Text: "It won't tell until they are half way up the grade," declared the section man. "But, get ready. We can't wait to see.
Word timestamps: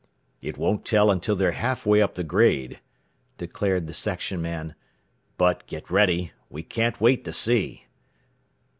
"It 0.41 0.57
won't 0.57 0.83
tell 0.83 1.11
until 1.11 1.35
they 1.35 1.45
are 1.45 1.51
half 1.51 1.85
way 1.85 2.01
up 2.01 2.15
the 2.15 2.23
grade," 2.23 2.79
declared 3.37 3.85
the 3.85 3.93
section 3.93 4.41
man. 4.41 4.73
"But, 5.37 5.67
get 5.67 5.91
ready. 5.91 6.31
We 6.49 6.63
can't 6.63 6.99
wait 6.99 7.23
to 7.25 7.31
see. 7.33 7.85